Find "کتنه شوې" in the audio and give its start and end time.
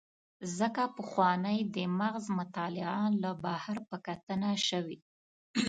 4.07-4.97